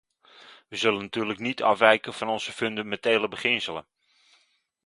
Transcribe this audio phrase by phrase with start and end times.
[0.67, 3.87] We zullen natuurlijk niet afwijken van onze fundamentele beginselen.